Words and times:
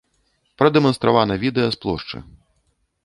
Прадэманстравана 0.61 1.37
відэа 1.43 1.69
з 1.77 1.81
плошчы. 1.85 2.17